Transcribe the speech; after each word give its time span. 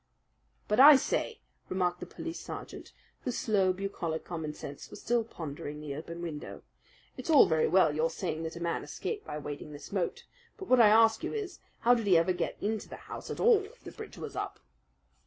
"But, 0.67 0.79
I 0.79 0.95
say," 0.95 1.41
remarked 1.69 1.99
the 1.99 2.07
police 2.07 2.39
sergeant, 2.39 2.91
whose 3.19 3.37
slow, 3.37 3.71
bucolic 3.71 4.25
common 4.25 4.51
sense 4.55 4.89
was 4.89 4.99
still 4.99 5.23
pondering 5.23 5.79
the 5.79 5.93
open 5.93 6.23
window. 6.23 6.63
"It's 7.17 7.29
all 7.29 7.45
very 7.45 7.67
well 7.67 7.93
your 7.93 8.09
saying 8.09 8.41
that 8.41 8.55
a 8.55 8.59
man 8.63 8.83
escaped 8.83 9.27
by 9.27 9.37
wading 9.37 9.73
this 9.73 9.91
moat, 9.91 10.25
but 10.57 10.67
what 10.67 10.79
I 10.81 10.89
ask 10.89 11.23
you 11.23 11.35
is, 11.35 11.59
how 11.81 11.93
did 11.93 12.07
he 12.07 12.17
ever 12.17 12.33
get 12.33 12.57
into 12.59 12.89
the 12.89 12.95
house 12.95 13.29
at 13.29 13.39
all 13.39 13.63
if 13.63 13.83
the 13.83 13.91
bridge 13.91 14.17
was 14.17 14.35
up?" 14.35 14.59